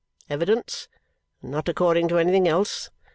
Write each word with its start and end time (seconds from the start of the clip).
evidence, 0.31 0.87
and 1.43 1.51
not 1.51 1.69
according 1.69 2.07
to 2.07 2.17
anything 2.17 2.47
else. 2.47 2.89